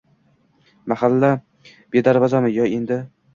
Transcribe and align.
Mahalla 0.93 1.29
bedarvozami 1.97 2.53
yo 2.57 2.67
endi? 2.81 2.99